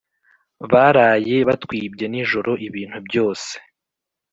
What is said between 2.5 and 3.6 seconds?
ibintu byose